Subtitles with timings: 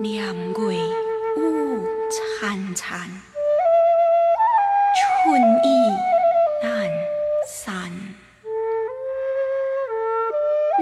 [0.00, 0.54] 两月
[1.36, 1.78] 雾
[2.10, 3.06] 潺潺，
[4.98, 5.68] 春意
[6.64, 6.90] 阑
[7.46, 7.92] 珊。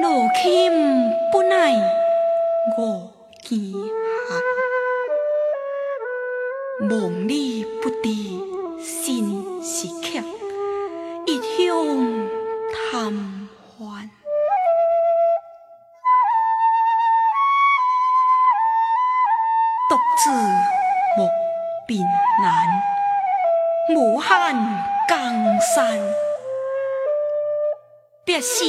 [0.01, 1.75] 罗衾不耐
[2.79, 3.13] 我
[3.43, 3.59] 见
[6.81, 8.09] 寒，梦里不知
[8.83, 10.25] 心时刻，
[11.27, 11.69] 一向
[12.73, 14.11] 贪欢。
[20.17, 20.31] 自
[21.17, 21.29] 莫
[21.89, 22.01] 凭
[22.43, 24.29] 栏，无限
[25.09, 25.99] 江山。
[28.25, 28.65] 别时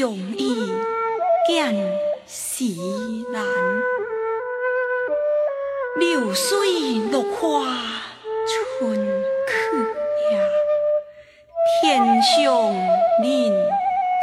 [0.00, 0.72] 容易
[1.46, 1.74] 见
[2.26, 2.64] 时
[3.32, 3.44] 难，
[5.98, 7.66] 流水落花
[8.80, 8.96] 春
[9.48, 9.76] 去
[10.30, 10.38] 也，
[11.82, 12.72] 天上
[13.18, 13.68] 人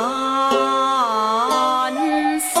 [0.00, 1.92] 南
[2.40, 2.56] 山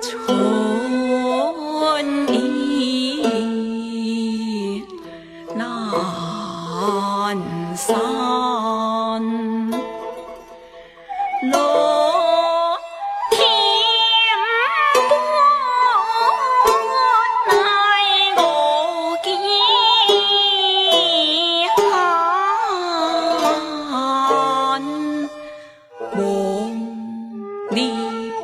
[0.00, 0.08] 春
[2.28, 2.34] 意，
[5.56, 5.66] 南
[7.76, 7.96] 山。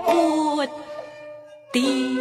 [0.07, 0.71] Bút
[1.73, 2.13] ti.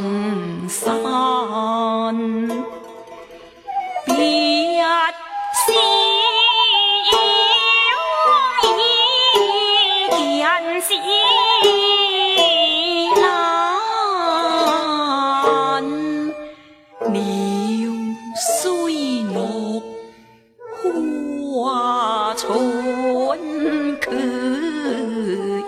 [0.00, 0.94] 登山
[4.06, 4.80] 别
[10.80, 10.94] 时
[11.64, 11.66] 一
[13.20, 13.24] 难
[17.12, 17.12] 流
[18.36, 18.62] 水
[19.34, 19.82] 落
[20.80, 22.46] 花春
[23.98, 24.12] 可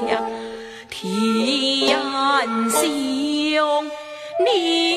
[0.04, 0.22] 怜
[0.88, 1.88] 天
[2.70, 3.09] 下
[4.58, 4.89] நீ